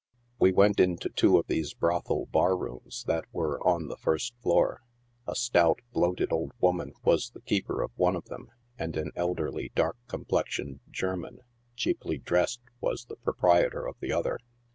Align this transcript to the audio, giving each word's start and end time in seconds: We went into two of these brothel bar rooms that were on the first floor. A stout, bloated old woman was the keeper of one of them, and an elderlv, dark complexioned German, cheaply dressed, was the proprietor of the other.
We 0.39 0.51
went 0.51 0.79
into 0.79 1.09
two 1.09 1.37
of 1.37 1.45
these 1.45 1.75
brothel 1.75 2.25
bar 2.25 2.57
rooms 2.57 3.03
that 3.03 3.25
were 3.31 3.61
on 3.61 3.87
the 3.87 3.97
first 3.97 4.33
floor. 4.41 4.81
A 5.27 5.35
stout, 5.35 5.81
bloated 5.93 6.33
old 6.33 6.53
woman 6.59 6.93
was 7.03 7.29
the 7.29 7.41
keeper 7.41 7.83
of 7.83 7.91
one 7.95 8.15
of 8.15 8.25
them, 8.25 8.49
and 8.79 8.97
an 8.97 9.11
elderlv, 9.15 9.71
dark 9.75 9.97
complexioned 10.07 10.79
German, 10.89 11.41
cheaply 11.75 12.17
dressed, 12.17 12.61
was 12.79 13.05
the 13.05 13.15
proprietor 13.17 13.85
of 13.87 13.95
the 13.99 14.11
other. 14.11 14.39